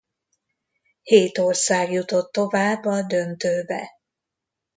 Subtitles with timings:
[1.03, 3.89] Hét ország jutott tovább a döntőbe.